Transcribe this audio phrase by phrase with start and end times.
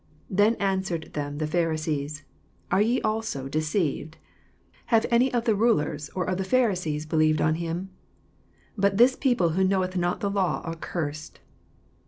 [0.29, 2.23] 47 Then answered them the Phar isees,
[2.71, 4.15] Are ye also deceived
[4.89, 7.91] 7 48 Have any of the rulers or oi the Pharisees believed on him
[8.77, 11.39] 7 49 But this people who knoweth not the law are cursed.